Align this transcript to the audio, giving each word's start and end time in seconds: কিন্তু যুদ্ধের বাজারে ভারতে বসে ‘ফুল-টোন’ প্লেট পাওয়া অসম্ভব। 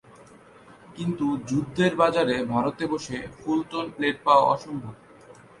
কিন্তু 0.95 1.25
যুদ্ধের 1.49 1.93
বাজারে 1.95 2.35
ভারতে 2.45 2.83
বসে 2.87 3.17
‘ফুল-টোন’ 3.37 3.85
প্লেট 3.95 4.17
পাওয়া 4.25 4.45
অসম্ভব। 4.53 4.93